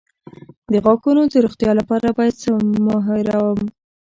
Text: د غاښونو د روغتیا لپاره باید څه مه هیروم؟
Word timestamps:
د 0.71 0.73
غاښونو 0.83 1.21
د 1.31 1.33
روغتیا 1.45 1.71
لپاره 1.79 2.07
باید 2.17 2.35
څه 2.41 2.49
مه 2.85 2.95
هیروم؟ 3.07 3.59